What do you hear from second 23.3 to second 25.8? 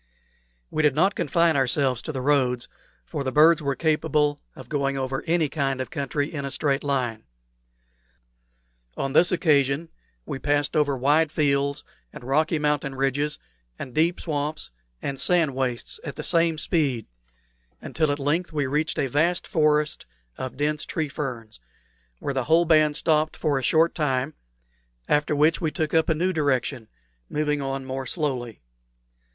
for a short time, after which we